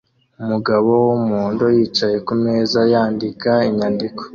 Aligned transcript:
Umukobwa 0.43 0.93
wumuhondo 1.07 1.65
yicaye 1.75 2.17
kumeza 2.27 2.79
yandika 2.91 3.51
inyandiko 3.69 4.21